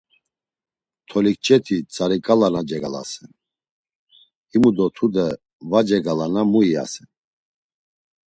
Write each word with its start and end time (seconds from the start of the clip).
Tolikçeti 1.07 1.77
Tzariǩalana 1.83 2.61
cegalasen, 2.69 3.31
himu 4.49 4.69
do 4.75 4.85
tude 4.95 5.27
va 5.69 5.79
cegalana 5.87 6.41
mu 6.51 6.59
iyasen? 6.67 7.09